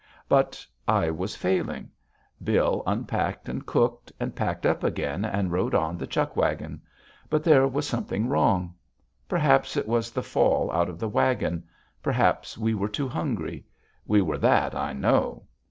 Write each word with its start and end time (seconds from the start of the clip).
But 0.27 0.65
I 0.87 1.11
was 1.11 1.35
failing. 1.35 1.91
Bill 2.43 2.81
unpacked 2.87 3.47
and 3.47 3.67
cooked 3.67 4.11
and 4.19 4.35
packed 4.35 4.65
up 4.65 4.83
again 4.83 5.23
and 5.23 5.51
rode 5.51 5.75
on 5.75 5.95
the 5.99 6.07
chuck 6.07 6.35
wagon. 6.35 6.81
But 7.29 7.43
there 7.43 7.67
was 7.67 7.85
something 7.87 8.27
wrong. 8.27 8.73
Perhaps 9.29 9.77
it 9.77 9.87
was 9.87 10.09
the 10.09 10.23
fall 10.23 10.71
out 10.71 10.89
of 10.89 10.97
the 10.97 11.07
wagon. 11.07 11.65
Perhaps 12.01 12.57
we 12.57 12.73
were 12.73 12.89
too 12.89 13.07
hungry. 13.07 13.63
We 14.07 14.23
were 14.23 14.39
that, 14.39 14.73
I 14.73 14.91
know. 14.93 15.43